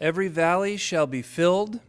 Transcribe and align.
Every 0.00 0.28
valley 0.28 0.76
shall 0.76 1.06
be 1.06 1.22
filled, 1.22 1.80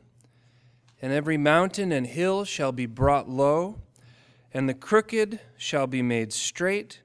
and 1.02 1.12
every 1.12 1.38
mountain 1.38 1.92
and 1.92 2.08
hill 2.08 2.46
shall 2.46 2.72
be 2.72 2.86
brought 2.86 3.30
low, 3.30 3.80
and 4.54 4.70
the 4.70 4.74
crooked 4.74 5.40
shall 5.58 5.88
be 5.88 6.02
made 6.02 6.32
straight, 6.32 7.02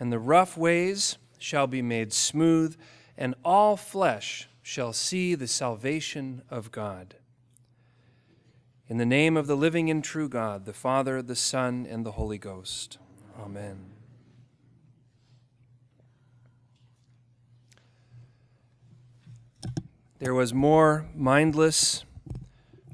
and 0.00 0.12
the 0.12 0.18
rough 0.18 0.56
ways 0.56 1.16
shall 1.38 1.66
be 1.66 1.80
made 1.80 2.12
smooth, 2.12 2.76
and 3.16 3.34
all 3.44 3.76
flesh 3.76 4.48
shall 4.62 4.92
see 4.92 5.34
the 5.34 5.46
salvation 5.46 6.42
of 6.50 6.72
God. 6.72 7.14
In 8.88 8.98
the 8.98 9.06
name 9.06 9.36
of 9.36 9.46
the 9.46 9.56
living 9.56 9.90
and 9.90 10.02
true 10.02 10.28
God, 10.28 10.64
the 10.64 10.72
Father, 10.72 11.22
the 11.22 11.36
Son, 11.36 11.86
and 11.88 12.04
the 12.04 12.12
Holy 12.12 12.38
Ghost. 12.38 12.98
Amen. 13.38 13.92
There 20.18 20.32
was 20.32 20.54
more 20.54 21.04
mindless, 21.14 22.06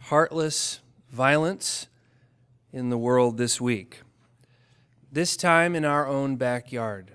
heartless 0.01 0.81
violence 1.09 1.87
in 2.73 2.91
the 2.91 2.99
world 2.99 3.39
this 3.39 3.61
week, 3.61 4.01
this 5.11 5.37
time 5.37 5.77
in 5.77 5.85
our 5.85 6.09
own 6.09 6.35
backyard. 6.35 7.13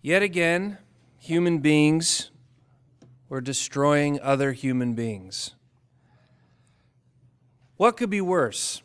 Yet 0.00 0.22
again, 0.22 0.78
human 1.18 1.58
beings 1.58 2.30
were 3.28 3.42
destroying 3.42 4.18
other 4.22 4.52
human 4.52 4.94
beings. 4.94 5.54
What 7.76 7.98
could 7.98 8.08
be 8.08 8.22
worse 8.22 8.82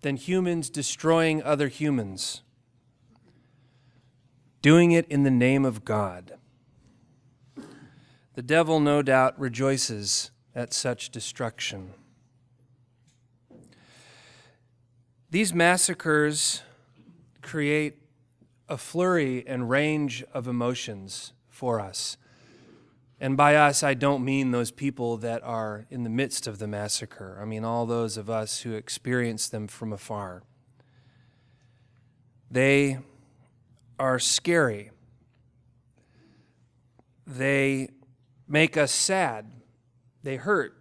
than 0.00 0.16
humans 0.16 0.70
destroying 0.70 1.40
other 1.44 1.68
humans? 1.68 2.42
Doing 4.60 4.90
it 4.90 5.06
in 5.06 5.22
the 5.22 5.30
name 5.30 5.64
of 5.64 5.84
God. 5.84 6.32
The 8.40 8.46
devil, 8.46 8.80
no 8.80 9.02
doubt, 9.02 9.38
rejoices 9.38 10.30
at 10.54 10.72
such 10.72 11.10
destruction. 11.10 11.92
These 15.30 15.52
massacres 15.52 16.62
create 17.42 17.98
a 18.66 18.78
flurry 18.78 19.46
and 19.46 19.68
range 19.68 20.24
of 20.32 20.48
emotions 20.48 21.34
for 21.50 21.80
us. 21.80 22.16
And 23.20 23.36
by 23.36 23.56
us, 23.56 23.82
I 23.82 23.92
don't 23.92 24.24
mean 24.24 24.52
those 24.52 24.70
people 24.70 25.18
that 25.18 25.42
are 25.42 25.84
in 25.90 26.02
the 26.02 26.08
midst 26.08 26.46
of 26.46 26.58
the 26.58 26.66
massacre. 26.66 27.38
I 27.42 27.44
mean 27.44 27.62
all 27.62 27.84
those 27.84 28.16
of 28.16 28.30
us 28.30 28.62
who 28.62 28.72
experience 28.72 29.50
them 29.50 29.68
from 29.68 29.92
afar. 29.92 30.44
They 32.50 33.00
are 33.98 34.18
scary. 34.18 34.92
They 37.26 37.90
make 38.50 38.76
us 38.76 38.90
sad. 38.90 39.52
They 40.22 40.36
hurt 40.36 40.76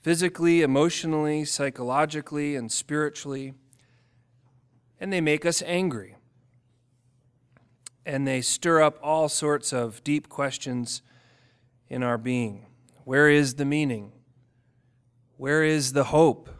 physically, 0.00 0.62
emotionally, 0.62 1.44
psychologically, 1.44 2.56
and 2.56 2.72
spiritually. 2.72 3.54
And 4.98 5.12
they 5.12 5.20
make 5.20 5.46
us 5.46 5.62
angry. 5.66 6.16
And 8.04 8.26
they 8.26 8.40
stir 8.40 8.82
up 8.82 8.98
all 9.02 9.28
sorts 9.28 9.72
of 9.72 10.02
deep 10.04 10.28
questions 10.28 11.02
in 11.88 12.02
our 12.02 12.18
being. 12.18 12.66
Where 13.04 13.28
is 13.28 13.54
the 13.54 13.64
meaning? 13.64 14.12
Where 15.36 15.62
is 15.62 15.92
the 15.92 16.04
hope? 16.04 16.50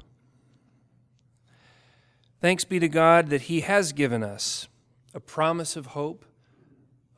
Thanks 2.40 2.64
be 2.64 2.78
to 2.78 2.88
God 2.88 3.30
that 3.30 3.42
He 3.42 3.60
has 3.60 3.92
given 3.92 4.22
us 4.22 4.68
a 5.14 5.20
promise 5.20 5.76
of 5.76 5.86
hope, 5.86 6.24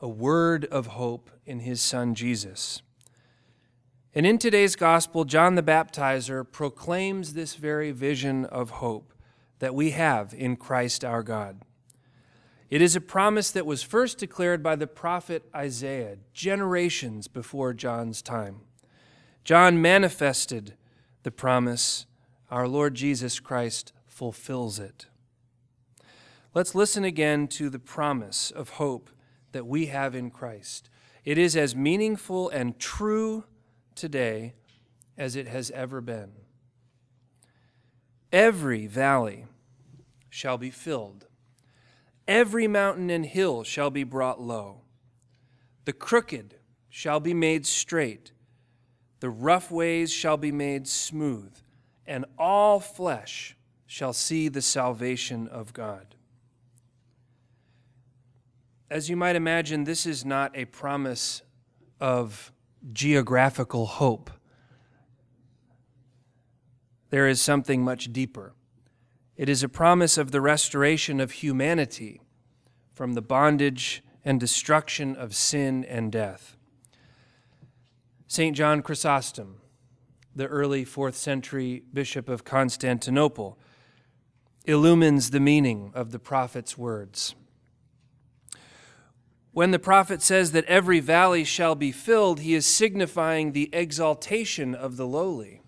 a 0.01 0.09
word 0.09 0.65
of 0.67 0.89
hope 0.89 1.31
in 1.45 1.61
His 1.61 1.81
Son 1.81 2.15
Jesus. 2.15 2.83
And 4.15 4.27
in 4.27 4.39
today's 4.39 4.77
gospel, 4.77 5.25
John 5.25 5.55
the 5.55 5.63
Baptizer 5.63 6.51
proclaims 6.51 7.35
this 7.35 7.55
very 7.55 7.93
vision 7.93 8.45
of 8.47 8.71
hope 8.71 9.13
that 9.59 9.75
we 9.75 9.91
have 9.91 10.35
in 10.35 10.57
Christ 10.57 11.05
our 11.05 11.23
God. 11.23 11.63
It 12.69 12.83
is 12.83 12.97
a 12.97 13.01
promise 13.01 13.51
that 13.53 13.67
was 13.67 13.83
first 13.83 14.19
declared 14.19 14.63
by 14.63 14.75
the 14.75 14.87
prophet 14.87 15.49
Isaiah 15.55 16.17
generations 16.33 17.29
before 17.29 17.73
John's 17.73 18.23
time. 18.23 18.63
John 19.45 19.81
manifested 19.81 20.75
the 21.23 21.31
promise. 21.31 22.07
Our 22.51 22.67
Lord 22.67 22.95
Jesus 22.95 23.39
Christ 23.39 23.93
fulfills 24.07 24.79
it. 24.79 25.07
Let's 26.55 26.75
listen 26.75 27.05
again 27.05 27.49
to 27.49 27.69
the 27.69 27.79
promise 27.79 28.51
of 28.51 28.71
hope 28.71 29.11
that 29.57 29.67
we 29.67 29.87
have 29.87 30.15
in 30.15 30.31
Christ. 30.31 30.91
It 31.25 31.39
is 31.39 31.57
as 31.57 31.75
meaningful 31.75 32.51
and 32.51 32.79
true 32.79 33.45
today 33.95 34.53
as 35.17 35.35
it 35.35 35.49
has 35.49 35.71
ever 35.71 36.03
been. 36.03 36.33
Every 38.31 38.87
valley 38.87 39.47
shall 40.29 40.59
be 40.59 40.69
filled, 40.69 41.27
every 42.29 42.69
mountain 42.69 43.09
and 43.09 43.25
hill 43.25 43.65
shall 43.65 43.89
be 43.89 44.05
brought 44.05 44.43
low. 44.43 44.83
The 45.87 45.95
crooked 45.95 46.57
shall 46.91 47.19
be 47.19 47.33
made 47.33 47.65
straight, 47.65 48.33
the 49.21 49.31
rough 49.31 49.71
ways 49.71 50.13
shall 50.13 50.37
be 50.37 50.53
made 50.53 50.87
smooth, 50.87 51.55
and 52.07 52.27
all 52.37 52.79
flesh 52.79 53.57
shall 53.87 54.13
see 54.13 54.49
the 54.49 54.61
salvation 54.61 55.49
of 55.49 55.73
God. 55.73 56.15
As 58.89 59.11
you 59.11 59.17
might 59.17 59.35
imagine, 59.35 59.83
this 59.85 60.07
is 60.07 60.25
not 60.25 60.57
a 60.57 60.65
promise 60.65 61.43
of 62.01 62.53
geographical 62.93 63.87
hope. 63.87 64.31
There 67.11 67.27
is 67.27 67.41
something 67.41 67.83
much 67.83 68.13
deeper. 68.13 68.55
It 69.37 69.49
is 69.49 69.65
a 69.65 69.69
promise 69.69 70.17
of 70.17 70.31
the 70.31 70.41
restoration 70.41 71.21
of 71.21 71.33
humanity 71.33 72.21
from 72.93 73.15
the 73.15 73.23
bondage 73.23 74.05
and 74.25 74.39
destruction 74.39 75.17
of 75.17 75.35
sin 75.35 75.85
and 75.85 76.13
death. 76.13 76.57
St. 78.29 78.57
John 78.57 78.83
Chrysostom, 78.83 79.57
the 80.35 80.47
early 80.47 80.85
fourth 80.85 81.17
century 81.17 81.83
bishop 81.93 82.29
of 82.29 82.45
Constantinople, 82.45 83.59
illumines 84.65 85.31
the 85.31 85.41
meaning 85.41 85.91
of 85.95 86.13
the 86.13 86.19
prophet's 86.19 86.79
words. 86.79 87.35
When 89.57 89.71
the 89.71 89.79
prophet 89.79 90.21
says 90.21 90.53
that 90.53 90.67
every 90.67 91.01
valley 91.01 91.43
shall 91.43 91.75
be 91.75 91.91
filled, 91.91 92.41
he 92.41 92.55
is 92.55 92.67
signifying 92.67 93.53
the 93.53 93.71
exaltation 93.73 94.75
of 94.75 94.99
the 94.99 95.07
lowly. 95.07 95.63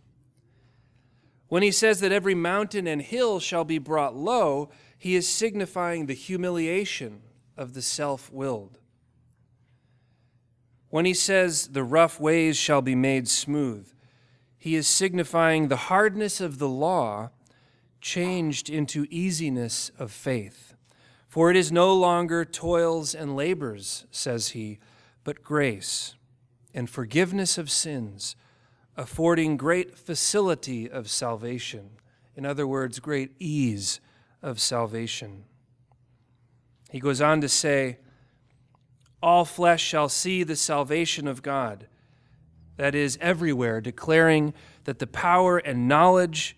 When 1.49 1.63
he 1.63 1.71
says 1.71 2.01
that 2.01 2.13
every 2.13 2.35
mountain 2.35 2.87
and 2.87 3.01
hill 3.01 3.41
shall 3.41 3.65
be 3.65 3.79
brought 3.79 4.15
low, 4.15 4.69
he 4.99 5.15
is 5.15 5.27
signifying 5.27 6.05
the 6.05 6.13
humiliation 6.13 7.23
of 7.57 7.73
the 7.73 7.81
self 7.81 8.31
willed. 8.31 8.79
When 10.91 11.07
he 11.07 11.15
says 11.15 11.69
the 11.69 11.83
rough 11.83 12.21
ways 12.21 12.59
shall 12.59 12.83
be 12.83 12.95
made 12.95 13.27
smooth, 13.27 13.91
he 14.59 14.75
is 14.75 14.87
signifying 14.87 15.69
the 15.69 15.89
hardness 15.89 16.43
of 16.43 16.59
the 16.59 16.69
law 16.69 17.31
changed 18.03 18.69
into 18.69 19.07
easiness 19.09 19.91
of 19.99 20.13
faith. 20.13 20.68
For 21.39 21.53
it 21.53 21.57
is 21.57 21.71
no 21.71 21.95
longer 21.95 22.45
toils 22.45 23.15
and 23.15 23.37
labors, 23.37 24.07
says 24.11 24.49
he, 24.49 24.81
but 25.23 25.45
grace 25.45 26.17
and 26.75 26.91
forgiveness 26.91 27.57
of 27.57 27.71
sins, 27.71 28.35
affording 28.97 29.57
great 29.57 29.97
facility 29.97 30.91
of 30.91 31.09
salvation. 31.09 31.91
In 32.35 32.45
other 32.45 32.67
words, 32.67 32.99
great 32.99 33.37
ease 33.39 34.01
of 34.43 34.59
salvation. 34.59 35.45
He 36.91 36.99
goes 36.99 37.21
on 37.21 37.41
to 37.43 37.49
say, 37.49 37.99
All 39.23 39.45
flesh 39.45 39.81
shall 39.85 40.09
see 40.09 40.43
the 40.43 40.57
salvation 40.57 41.29
of 41.29 41.43
God. 41.43 41.87
That 42.79 42.97
is, 42.97 43.17
everywhere, 43.21 43.81
declaring 43.81 44.55
that 44.87 44.99
the 44.99 45.07
power 45.07 45.59
and 45.59 45.87
knowledge 45.87 46.57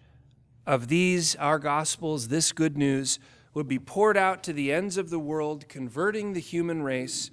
of 0.66 0.88
these, 0.88 1.36
our 1.36 1.58
gospels, 1.58 2.28
this 2.28 2.50
good 2.50 2.78
news, 2.78 3.18
would 3.52 3.68
be 3.68 3.78
poured 3.78 4.16
out 4.16 4.42
to 4.44 4.52
the 4.52 4.72
ends 4.72 4.96
of 4.96 5.10
the 5.10 5.18
world, 5.18 5.68
converting 5.68 6.32
the 6.32 6.40
human 6.40 6.82
race 6.82 7.30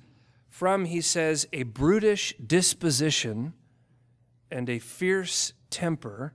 from, 0.49 0.85
he 0.85 1.01
says, 1.01 1.47
a 1.53 1.63
brutish 1.63 2.33
disposition 2.37 3.53
and 4.49 4.69
a 4.69 4.79
fierce 4.79 5.53
temper 5.69 6.33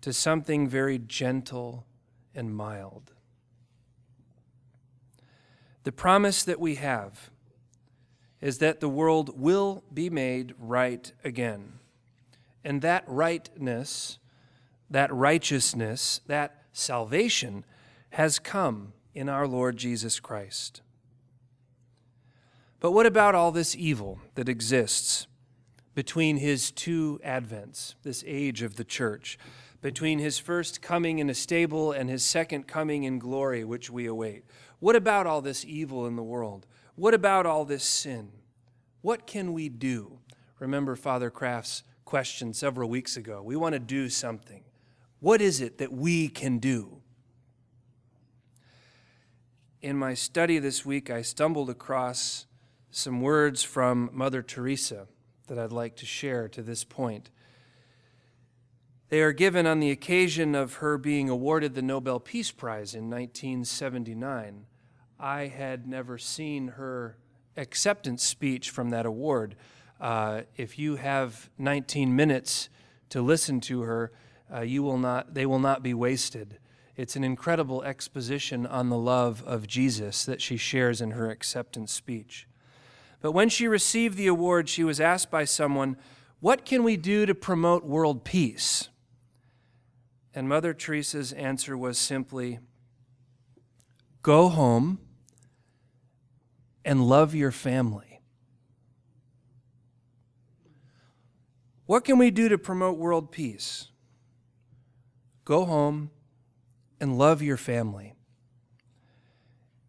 to 0.00 0.12
something 0.12 0.68
very 0.68 0.98
gentle 0.98 1.86
and 2.34 2.54
mild. 2.54 3.12
The 5.84 5.92
promise 5.92 6.42
that 6.44 6.58
we 6.58 6.74
have 6.76 7.30
is 8.40 8.58
that 8.58 8.80
the 8.80 8.88
world 8.88 9.38
will 9.40 9.84
be 9.92 10.10
made 10.10 10.54
right 10.58 11.12
again. 11.22 11.74
And 12.64 12.82
that 12.82 13.04
rightness, 13.06 14.18
that 14.90 15.12
righteousness, 15.12 16.20
that 16.26 16.64
salvation 16.72 17.64
has 18.14 18.38
come 18.38 18.92
in 19.14 19.28
our 19.28 19.46
Lord 19.46 19.76
Jesus 19.76 20.18
Christ. 20.18 20.82
But 22.80 22.90
what 22.90 23.06
about 23.06 23.34
all 23.34 23.52
this 23.52 23.76
evil 23.76 24.18
that 24.34 24.48
exists? 24.48 25.26
between 25.94 26.38
his 26.38 26.70
two 26.70 27.20
advents, 27.24 27.94
this 28.02 28.24
age 28.26 28.62
of 28.62 28.76
the 28.76 28.84
church, 28.84 29.38
between 29.80 30.18
his 30.18 30.38
first 30.38 30.82
coming 30.82 31.18
in 31.18 31.30
a 31.30 31.34
stable 31.34 31.92
and 31.92 32.10
his 32.10 32.24
second 32.24 32.66
coming 32.66 33.04
in 33.04 33.18
glory, 33.18 33.64
which 33.64 33.90
we 33.90 34.06
await. 34.06 34.44
What 34.80 34.96
about 34.96 35.26
all 35.26 35.40
this 35.40 35.64
evil 35.64 36.06
in 36.06 36.16
the 36.16 36.22
world? 36.22 36.66
What 36.96 37.14
about 37.14 37.46
all 37.46 37.64
this 37.64 37.84
sin? 37.84 38.30
What 39.02 39.26
can 39.26 39.52
we 39.52 39.68
do? 39.68 40.18
Remember 40.58 40.96
Father 40.96 41.30
Kraft's 41.30 41.82
question 42.04 42.52
several 42.54 42.88
weeks 42.88 43.16
ago. 43.16 43.42
We 43.42 43.56
want 43.56 43.74
to 43.74 43.78
do 43.78 44.08
something. 44.08 44.64
What 45.20 45.40
is 45.40 45.60
it 45.60 45.78
that 45.78 45.92
we 45.92 46.28
can 46.28 46.58
do? 46.58 47.00
In 49.84 49.98
my 49.98 50.14
study 50.14 50.58
this 50.58 50.86
week, 50.86 51.10
I 51.10 51.20
stumbled 51.20 51.68
across 51.68 52.46
some 52.90 53.20
words 53.20 53.62
from 53.62 54.08
Mother 54.14 54.40
Teresa 54.40 55.08
that 55.46 55.58
I'd 55.58 55.72
like 55.72 55.94
to 55.96 56.06
share 56.06 56.48
to 56.48 56.62
this 56.62 56.84
point. 56.84 57.28
They 59.10 59.20
are 59.20 59.34
given 59.34 59.66
on 59.66 59.80
the 59.80 59.90
occasion 59.90 60.54
of 60.54 60.76
her 60.76 60.96
being 60.96 61.28
awarded 61.28 61.74
the 61.74 61.82
Nobel 61.82 62.18
Peace 62.18 62.50
Prize 62.50 62.94
in 62.94 63.10
1979. 63.10 64.64
I 65.20 65.48
had 65.48 65.86
never 65.86 66.16
seen 66.16 66.68
her 66.68 67.18
acceptance 67.54 68.24
speech 68.24 68.70
from 68.70 68.88
that 68.88 69.04
award. 69.04 69.54
Uh, 70.00 70.44
if 70.56 70.78
you 70.78 70.96
have 70.96 71.50
19 71.58 72.16
minutes 72.16 72.70
to 73.10 73.20
listen 73.20 73.60
to 73.60 73.82
her, 73.82 74.12
uh, 74.50 74.62
you 74.62 74.82
will 74.82 74.96
not, 74.96 75.34
they 75.34 75.44
will 75.44 75.58
not 75.58 75.82
be 75.82 75.92
wasted. 75.92 76.58
It's 76.96 77.16
an 77.16 77.24
incredible 77.24 77.82
exposition 77.82 78.66
on 78.66 78.88
the 78.88 78.98
love 78.98 79.42
of 79.46 79.66
Jesus 79.66 80.24
that 80.24 80.40
she 80.40 80.56
shares 80.56 81.00
in 81.00 81.12
her 81.12 81.30
acceptance 81.30 81.92
speech. 81.92 82.46
But 83.20 83.32
when 83.32 83.48
she 83.48 83.66
received 83.66 84.16
the 84.16 84.28
award, 84.28 84.68
she 84.68 84.84
was 84.84 85.00
asked 85.00 85.30
by 85.30 85.44
someone, 85.44 85.96
What 86.40 86.64
can 86.64 86.84
we 86.84 86.96
do 86.96 87.26
to 87.26 87.34
promote 87.34 87.84
world 87.84 88.22
peace? 88.24 88.90
And 90.34 90.48
Mother 90.48 90.72
Teresa's 90.72 91.32
answer 91.32 91.76
was 91.76 91.98
simply, 91.98 92.60
Go 94.22 94.48
home 94.48 94.98
and 96.84 97.08
love 97.08 97.34
your 97.34 97.50
family. 97.50 98.20
What 101.86 102.04
can 102.04 102.18
we 102.18 102.30
do 102.30 102.48
to 102.48 102.56
promote 102.56 102.98
world 102.98 103.32
peace? 103.32 103.88
Go 105.44 105.64
home 105.64 106.10
and 107.04 107.18
love 107.18 107.42
your 107.42 107.58
family. 107.58 108.14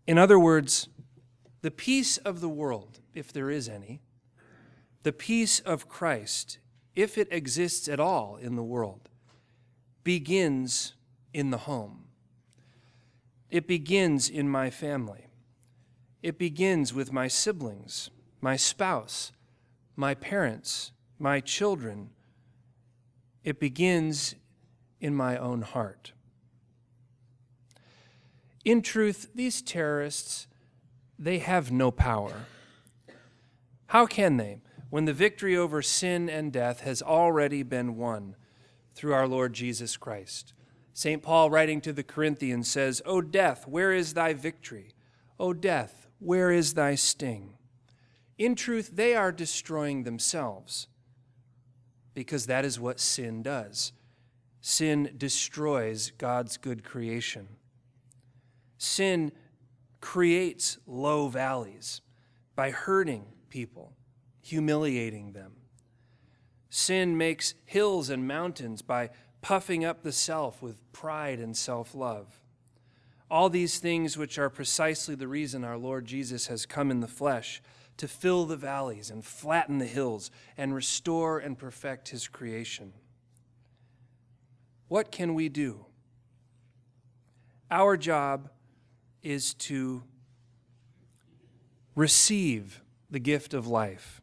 In 0.06 0.17
other 0.17 0.38
words, 0.38 0.89
the 1.62 1.71
peace 1.71 2.17
of 2.17 2.41
the 2.41 2.50
world 2.50 3.00
if 3.13 3.31
there 3.31 3.50
is 3.50 3.69
any, 3.69 4.01
the 5.03 5.13
peace 5.13 5.62
of 5.62 5.88
Christ, 5.88 6.57
if 6.94 7.17
it 7.17 7.29
exists 7.31 7.88
at 7.88 8.01
all 8.01 8.35
in 8.35 8.57
the 8.57 8.63
world, 8.63 9.07
begins 10.03 10.95
in 11.33 11.51
the 11.51 11.59
home. 11.59 12.03
It 13.50 13.65
begins 13.65 14.29
in 14.29 14.50
my 14.50 14.69
family. 14.69 15.27
It 16.21 16.38
begins 16.38 16.94
with 16.94 17.13
my 17.13 17.29
siblings, 17.29 18.09
my 18.41 18.57
spouse, 18.57 19.31
my 19.95 20.15
parents, 20.15 20.91
my 21.18 21.39
children. 21.39 22.09
It 23.45 23.57
begins 23.57 24.35
in 25.00 25.15
my 25.15 25.38
own 25.38 25.61
heart. 25.61 26.11
In 28.65 28.81
truth, 28.81 29.29
these 29.35 29.62
terrorists, 29.62 30.47
they 31.19 31.38
have 31.38 31.71
no 31.71 31.91
power. 31.91 32.47
How 33.88 34.07
can 34.07 34.38
they, 34.38 34.62
when 34.89 35.06
the 35.06 35.13
victory 35.13 35.56
over 35.56 35.83
sin 35.83 36.29
and 36.29 36.51
death 36.51 36.81
has 36.81 37.01
already 37.03 37.62
been 37.62 37.95
won 37.95 38.35
through 38.95 39.13
our 39.13 39.27
Lord 39.27 39.53
Jesus 39.53 39.97
Christ? 39.97 40.53
St. 40.94 41.21
Paul, 41.21 41.51
writing 41.51 41.79
to 41.81 41.94
the 41.94 42.03
Corinthians, 42.03 42.67
says, 42.67 43.01
O 43.06 43.21
death, 43.21 43.67
where 43.67 43.94
is 43.94 44.13
thy 44.13 44.33
victory? 44.33 44.94
O 45.39 45.53
death, 45.53 46.07
where 46.19 46.51
is 46.51 46.73
thy 46.73 46.95
sting? 46.95 47.53
In 48.38 48.56
truth, 48.56 48.91
they 48.95 49.13
are 49.15 49.31
destroying 49.31 50.03
themselves 50.03 50.88
because 52.15 52.47
that 52.47 52.65
is 52.65 52.79
what 52.79 53.00
sin 53.00 53.44
does. 53.44 53.91
Sin 54.61 55.13
destroys 55.18 56.11
God's 56.18 56.57
good 56.57 56.83
creation. 56.83 57.47
Sin 58.77 59.31
creates 60.01 60.77
low 60.86 61.27
valleys 61.27 62.01
by 62.56 62.72
hurting 62.72 63.25
people, 63.50 63.94
humiliating 64.42 65.31
them. 65.31 65.54
Sin 66.69 67.18
makes 67.18 67.54
hills 67.66 68.10
and 68.10 68.27
mountains 68.27 68.81
by 68.81 69.10
puffing 69.42 69.86
up 69.86 70.04
the 70.04 70.12
self 70.12 70.62
with 70.62 70.92
pride 70.92 71.39
and 71.39 71.56
self 71.56 71.95
love. 71.95 72.42
All 73.30 73.50
these 73.50 73.80
things, 73.80 74.18
which 74.18 74.38
are 74.38 74.50
precisely 74.50 75.16
the 75.16 75.28
reason 75.28 75.63
our 75.63 75.78
Lord 75.78 76.06
Jesus 76.06 76.48
has 76.48 76.66
come 76.66 76.92
in 76.92 77.00
the 77.00 77.07
flesh 77.07 77.62
to 77.98 78.07
fill 78.07 78.45
the 78.45 78.57
valleys 78.57 79.10
and 79.10 79.24
flatten 79.24 79.78
the 79.78 79.86
hills 79.86 80.30
and 80.57 80.75
restore 80.75 81.39
and 81.39 81.57
perfect 81.57 82.10
his 82.10 82.28
creation. 82.28 82.94
What 84.88 85.12
can 85.12 85.33
we 85.33 85.50
do? 85.50 85.86
Our 87.71 87.98
job 87.98 88.50
is 89.25 89.54
to 89.56 90.04
receive 91.95 92.81
the 93.10 93.19
gift 93.19 93.54
of 93.54 93.68
life, 93.68 94.22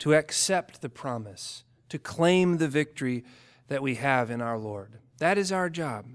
to 0.00 0.14
accept 0.14 0.82
the 0.82 0.88
promise, 0.88 1.64
to 1.88 1.98
claim 1.98 2.58
the 2.58 2.68
victory 2.68 3.24
that 3.68 3.82
we 3.82 3.94
have 3.94 4.30
in 4.30 4.40
our 4.40 4.58
Lord. 4.58 4.98
That 5.18 5.38
is 5.38 5.52
our 5.52 5.70
job. 5.70 6.06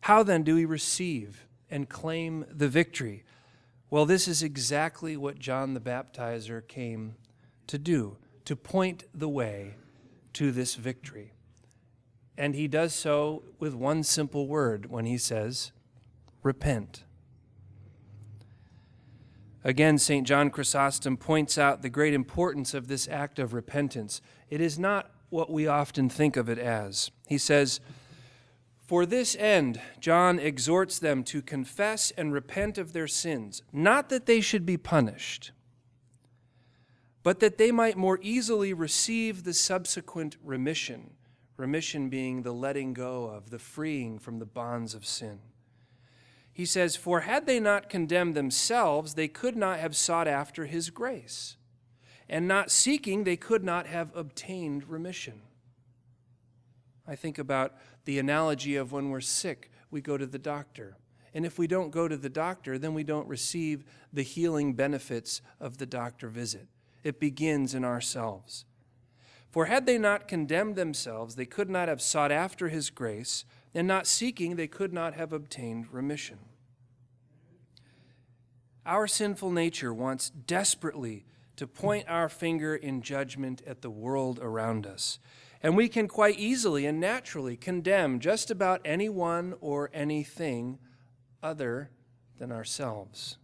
How 0.00 0.22
then 0.22 0.42
do 0.42 0.56
we 0.56 0.64
receive 0.64 1.46
and 1.70 1.88
claim 1.88 2.44
the 2.50 2.68
victory? 2.68 3.24
Well, 3.88 4.04
this 4.04 4.26
is 4.26 4.42
exactly 4.42 5.16
what 5.16 5.38
John 5.38 5.74
the 5.74 5.80
Baptizer 5.80 6.66
came 6.66 7.14
to 7.68 7.78
do, 7.78 8.16
to 8.44 8.56
point 8.56 9.04
the 9.14 9.28
way 9.28 9.76
to 10.32 10.50
this 10.50 10.74
victory. 10.74 11.34
And 12.36 12.54
he 12.54 12.66
does 12.66 12.94
so 12.94 13.44
with 13.58 13.74
one 13.74 14.02
simple 14.02 14.48
word 14.48 14.90
when 14.90 15.04
he 15.04 15.18
says, 15.18 15.72
Repent. 16.42 17.04
Again, 19.64 19.98
St. 19.98 20.26
John 20.26 20.50
Chrysostom 20.50 21.16
points 21.16 21.56
out 21.56 21.82
the 21.82 21.90
great 21.90 22.14
importance 22.14 22.74
of 22.74 22.88
this 22.88 23.06
act 23.08 23.38
of 23.38 23.54
repentance. 23.54 24.20
It 24.50 24.60
is 24.60 24.78
not 24.78 25.10
what 25.30 25.50
we 25.50 25.66
often 25.66 26.08
think 26.08 26.36
of 26.36 26.48
it 26.48 26.58
as. 26.58 27.10
He 27.28 27.38
says, 27.38 27.80
For 28.76 29.06
this 29.06 29.36
end, 29.36 29.80
John 30.00 30.40
exhorts 30.40 30.98
them 30.98 31.22
to 31.24 31.42
confess 31.42 32.10
and 32.16 32.32
repent 32.32 32.76
of 32.76 32.92
their 32.92 33.06
sins, 33.06 33.62
not 33.72 34.08
that 34.08 34.26
they 34.26 34.40
should 34.40 34.66
be 34.66 34.76
punished, 34.76 35.52
but 37.22 37.38
that 37.38 37.56
they 37.56 37.70
might 37.70 37.96
more 37.96 38.18
easily 38.20 38.74
receive 38.74 39.44
the 39.44 39.54
subsequent 39.54 40.36
remission, 40.42 41.12
remission 41.56 42.08
being 42.08 42.42
the 42.42 42.52
letting 42.52 42.92
go 42.94 43.26
of, 43.26 43.50
the 43.50 43.60
freeing 43.60 44.18
from 44.18 44.40
the 44.40 44.46
bonds 44.46 44.92
of 44.92 45.06
sin. 45.06 45.38
He 46.52 46.66
says, 46.66 46.96
For 46.96 47.20
had 47.20 47.46
they 47.46 47.58
not 47.58 47.88
condemned 47.88 48.34
themselves, 48.34 49.14
they 49.14 49.28
could 49.28 49.56
not 49.56 49.78
have 49.78 49.96
sought 49.96 50.28
after 50.28 50.66
his 50.66 50.90
grace. 50.90 51.56
And 52.28 52.46
not 52.46 52.70
seeking, 52.70 53.24
they 53.24 53.36
could 53.36 53.64
not 53.64 53.86
have 53.86 54.14
obtained 54.14 54.88
remission. 54.88 55.42
I 57.06 57.16
think 57.16 57.38
about 57.38 57.74
the 58.04 58.18
analogy 58.18 58.76
of 58.76 58.92
when 58.92 59.10
we're 59.10 59.20
sick, 59.20 59.70
we 59.90 60.00
go 60.00 60.16
to 60.16 60.26
the 60.26 60.38
doctor. 60.38 60.96
And 61.34 61.46
if 61.46 61.58
we 61.58 61.66
don't 61.66 61.90
go 61.90 62.08
to 62.08 62.16
the 62.16 62.28
doctor, 62.28 62.78
then 62.78 62.94
we 62.94 63.04
don't 63.04 63.26
receive 63.26 63.84
the 64.12 64.22
healing 64.22 64.74
benefits 64.74 65.40
of 65.58 65.78
the 65.78 65.86
doctor 65.86 66.28
visit. 66.28 66.68
It 67.02 67.18
begins 67.18 67.74
in 67.74 67.84
ourselves. 67.84 68.64
For 69.50 69.66
had 69.66 69.86
they 69.86 69.98
not 69.98 70.28
condemned 70.28 70.76
themselves, 70.76 71.34
they 71.34 71.46
could 71.46 71.68
not 71.68 71.88
have 71.88 72.00
sought 72.00 72.32
after 72.32 72.68
his 72.68 72.90
grace 72.90 73.44
and 73.74 73.88
not 73.88 74.06
seeking, 74.06 74.56
they 74.56 74.66
could 74.66 74.92
not 74.92 75.14
have 75.14 75.32
obtained 75.32 75.92
remission. 75.92 76.38
Our 78.84 79.06
sinful 79.06 79.50
nature 79.50 79.94
wants 79.94 80.30
desperately 80.30 81.24
to 81.56 81.66
point 81.66 82.08
our 82.08 82.28
finger 82.28 82.74
in 82.74 83.02
judgment 83.02 83.62
at 83.66 83.82
the 83.82 83.90
world 83.90 84.38
around 84.42 84.86
us. 84.86 85.18
And 85.62 85.76
we 85.76 85.88
can 85.88 86.08
quite 86.08 86.38
easily 86.38 86.86
and 86.86 86.98
naturally 86.98 87.56
condemn 87.56 88.18
just 88.18 88.50
about 88.50 88.80
anyone 88.84 89.54
or 89.60 89.90
anything 89.94 90.78
other 91.42 91.90
than 92.38 92.50
ourselves. 92.50 93.36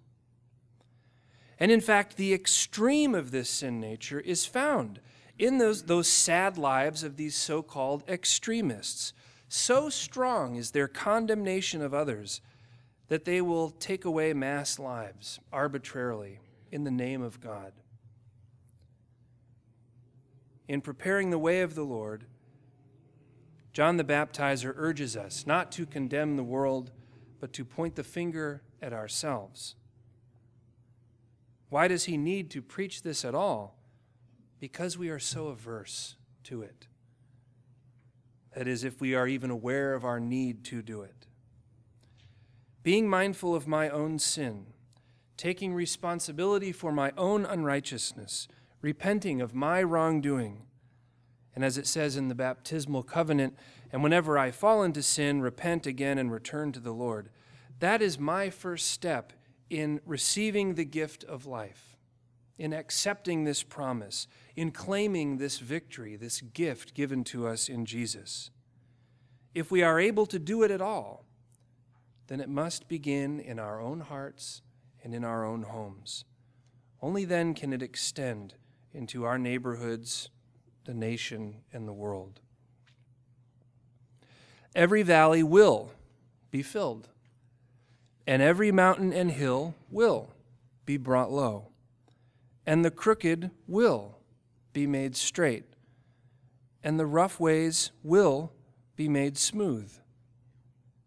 And 1.60 1.70
in 1.70 1.80
fact, 1.80 2.16
the 2.16 2.34
extreme 2.34 3.14
of 3.14 3.30
this 3.30 3.48
sin 3.48 3.80
nature 3.80 4.20
is 4.20 4.46
found 4.46 5.00
in 5.38 5.58
those, 5.58 5.84
those 5.84 6.08
sad 6.08 6.58
lives 6.58 7.04
of 7.04 7.16
these 7.16 7.36
so 7.36 7.62
called 7.62 8.02
extremists 8.08 9.12
so 9.48 9.88
strong 9.88 10.56
is 10.56 10.70
their 10.70 10.88
condemnation 10.88 11.82
of 11.82 11.94
others 11.94 12.40
that 13.08 13.24
they 13.24 13.40
will 13.40 13.70
take 13.70 14.04
away 14.04 14.32
mass 14.32 14.78
lives 14.78 15.40
arbitrarily 15.52 16.40
in 16.70 16.84
the 16.84 16.90
name 16.90 17.22
of 17.22 17.40
God. 17.40 17.72
in 20.68 20.82
preparing 20.82 21.30
the 21.30 21.38
way 21.38 21.62
of 21.62 21.74
the 21.74 21.82
Lord, 21.82 22.26
John 23.72 23.96
the 23.96 24.04
Baptizer 24.04 24.74
urges 24.76 25.16
us 25.16 25.46
not 25.46 25.72
to 25.72 25.86
condemn 25.86 26.36
the 26.36 26.44
world, 26.44 26.90
but 27.40 27.52
to 27.54 27.64
point 27.64 27.96
the 27.96 28.04
finger 28.04 28.62
at 28.82 28.92
ourselves. 28.92 29.74
Why 31.70 31.88
does 31.88 32.04
he 32.04 32.16
need 32.16 32.50
to 32.50 32.62
preach 32.62 33.02
this 33.02 33.24
at 33.24 33.34
all? 33.34 33.76
Because 34.60 34.98
we 34.98 35.08
are 35.08 35.18
so 35.18 35.48
averse 35.48 36.16
to 36.44 36.62
it. 36.62 36.86
That 38.58 38.66
is, 38.66 38.82
if 38.82 39.00
we 39.00 39.14
are 39.14 39.28
even 39.28 39.52
aware 39.52 39.94
of 39.94 40.04
our 40.04 40.18
need 40.18 40.64
to 40.64 40.82
do 40.82 41.02
it. 41.02 41.28
Being 42.82 43.08
mindful 43.08 43.54
of 43.54 43.68
my 43.68 43.88
own 43.88 44.18
sin, 44.18 44.66
taking 45.36 45.74
responsibility 45.74 46.72
for 46.72 46.90
my 46.90 47.12
own 47.16 47.46
unrighteousness, 47.46 48.48
repenting 48.82 49.40
of 49.40 49.54
my 49.54 49.80
wrongdoing, 49.80 50.62
and 51.54 51.64
as 51.64 51.78
it 51.78 51.86
says 51.86 52.16
in 52.16 52.26
the 52.26 52.34
baptismal 52.34 53.04
covenant, 53.04 53.56
and 53.92 54.02
whenever 54.02 54.36
I 54.36 54.50
fall 54.50 54.82
into 54.82 55.04
sin, 55.04 55.40
repent 55.40 55.86
again 55.86 56.18
and 56.18 56.32
return 56.32 56.72
to 56.72 56.80
the 56.80 56.90
Lord. 56.90 57.30
That 57.78 58.02
is 58.02 58.18
my 58.18 58.50
first 58.50 58.88
step 58.88 59.32
in 59.70 60.00
receiving 60.04 60.74
the 60.74 60.84
gift 60.84 61.22
of 61.22 61.46
life, 61.46 61.96
in 62.58 62.72
accepting 62.72 63.44
this 63.44 63.62
promise, 63.62 64.26
in 64.56 64.70
claiming 64.70 65.38
this 65.38 65.58
victory, 65.58 66.16
this 66.16 66.40
gift 66.40 66.94
given 66.94 67.24
to 67.24 67.46
us 67.46 67.68
in 67.68 67.86
Jesus. 67.86 68.50
If 69.54 69.70
we 69.70 69.82
are 69.82 70.00
able 70.00 70.26
to 70.26 70.38
do 70.38 70.62
it 70.62 70.70
at 70.70 70.80
all, 70.80 71.24
then 72.26 72.40
it 72.40 72.48
must 72.48 72.88
begin 72.88 73.40
in 73.40 73.58
our 73.58 73.80
own 73.80 74.00
hearts 74.00 74.62
and 75.02 75.14
in 75.14 75.24
our 75.24 75.44
own 75.44 75.62
homes. 75.62 76.24
Only 77.00 77.24
then 77.24 77.54
can 77.54 77.72
it 77.72 77.82
extend 77.82 78.54
into 78.92 79.24
our 79.24 79.38
neighborhoods, 79.38 80.30
the 80.84 80.94
nation, 80.94 81.62
and 81.72 81.86
the 81.86 81.92
world. 81.92 82.40
Every 84.74 85.02
valley 85.02 85.42
will 85.42 85.92
be 86.50 86.62
filled 86.62 87.08
and 88.28 88.42
every 88.42 88.70
mountain 88.70 89.10
and 89.10 89.30
hill 89.30 89.74
will 89.90 90.34
be 90.84 90.98
brought 90.98 91.32
low, 91.32 91.67
and 92.68 92.84
the 92.84 92.90
crooked 92.90 93.50
will 93.66 94.18
be 94.74 94.86
made 94.86 95.16
straight, 95.16 95.64
and 96.84 97.00
the 97.00 97.06
rough 97.06 97.40
ways 97.40 97.92
will 98.02 98.52
be 98.94 99.08
made 99.08 99.38
smooth, 99.38 99.90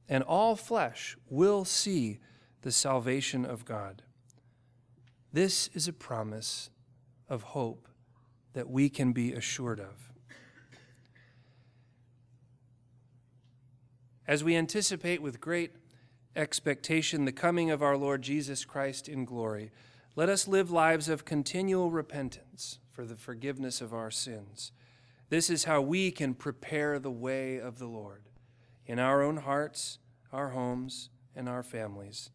and 0.09 0.23
all 0.23 0.55
flesh 0.55 1.15
will 1.29 1.63
see 1.63 2.17
the 2.63 2.71
salvation 2.71 3.45
of 3.45 3.63
God. 3.63 4.01
This 5.31 5.69
is 5.75 5.87
a 5.87 5.93
promise 5.93 6.71
of 7.29 7.43
hope 7.43 7.87
that 8.53 8.67
we 8.67 8.89
can 8.89 9.13
be 9.13 9.31
assured 9.31 9.79
of. 9.79 10.11
As 14.27 14.43
we 14.43 14.55
anticipate 14.55 15.21
with 15.21 15.39
great 15.39 15.73
expectation 16.35 17.25
the 17.25 17.31
coming 17.31 17.69
of 17.69 17.83
our 17.83 17.97
Lord 17.97 18.23
Jesus 18.23 18.65
Christ 18.65 19.07
in 19.07 19.25
glory, 19.25 19.69
let 20.15 20.29
us 20.29 20.47
live 20.47 20.69
lives 20.69 21.07
of 21.07 21.23
continual 21.23 21.89
repentance 21.89 22.79
for 22.91 23.05
the 23.05 23.15
forgiveness 23.15 23.79
of 23.79 23.93
our 23.93 24.11
sins. 24.11 24.71
This 25.29 25.49
is 25.49 25.63
how 25.63 25.81
we 25.81 26.11
can 26.11 26.33
prepare 26.33 26.99
the 26.99 27.11
way 27.11 27.57
of 27.57 27.79
the 27.79 27.87
Lord 27.87 28.23
in 28.85 28.99
our 28.99 29.21
own 29.21 29.37
hearts, 29.37 29.99
our 30.33 30.49
homes, 30.49 31.09
and 31.33 31.47
our 31.47 31.63
families, 31.63 32.29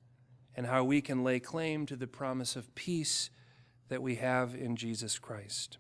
and 0.57 0.67
how 0.67 0.85
we 0.85 1.03
can 1.03 1.23
lay 1.23 1.39
claim 1.39 1.85
to 1.87 1.97
the 1.97 2.07
promise 2.07 2.57
of 2.57 2.75
peace 2.75 3.29
that 3.89 4.03
we 4.03 4.15
have 4.15 4.55
in 4.55 4.75
Jesus 4.75 5.19
Christ. 5.19 5.77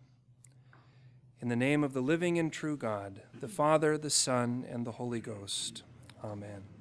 In 1.40 1.48
the 1.48 1.56
name 1.56 1.82
of 1.82 1.94
the 1.94 2.02
living 2.02 2.38
and 2.38 2.52
true 2.52 2.76
God, 2.76 3.22
the 3.40 3.48
Father, 3.48 3.96
the 3.96 4.10
Son, 4.10 4.66
and 4.68 4.86
the 4.86 4.92
Holy 4.92 5.20
Ghost. 5.20 5.82
Amen. 6.22 6.75